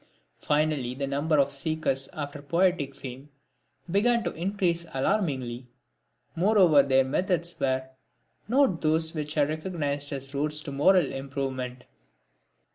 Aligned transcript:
Finally 0.39 0.95
the 0.95 1.05
number 1.05 1.37
of 1.37 1.51
seekers 1.51 2.09
after 2.13 2.41
poetic 2.41 2.95
fame 2.95 3.29
began 3.91 4.23
to 4.23 4.33
increase 4.33 4.83
alarmingly; 4.95 5.67
moreover 6.35 6.81
their 6.81 7.03
methods 7.03 7.59
were 7.59 7.87
not 8.47 8.81
those 8.81 9.13
which 9.13 9.37
are 9.37 9.45
recognised 9.45 10.11
as 10.11 10.33
roads 10.33 10.59
to 10.61 10.71
moral 10.71 11.05
improvement. 11.13 11.83